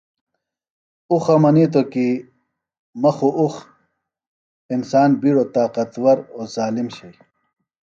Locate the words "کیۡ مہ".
1.91-3.11